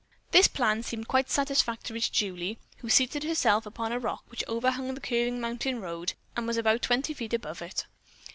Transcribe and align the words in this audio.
This 0.31 0.47
plan 0.47 0.81
seemed 0.81 1.07
quite 1.07 1.29
satisfactory 1.29 2.01
to 2.01 2.11
Julie, 2.11 2.57
who 2.77 2.89
seated 2.89 3.23
herself 3.23 3.67
upon 3.67 3.91
a 3.91 3.99
rock 3.99 4.23
which 4.29 4.43
overhung 4.47 4.95
the 4.95 4.99
curving 4.99 5.39
mountain 5.39 5.79
road, 5.79 6.13
and 6.35 6.47
was 6.47 6.57
about 6.57 6.81
twenty 6.81 7.13
feet 7.13 7.35
above 7.35 7.61
it. 7.61 7.85